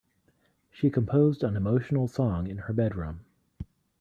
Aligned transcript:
She 0.71 0.89
composed 0.89 1.43
an 1.43 1.55
emotional 1.55 2.07
song 2.07 2.47
in 2.47 2.57
her 2.65 2.73
bedroom. 2.73 3.19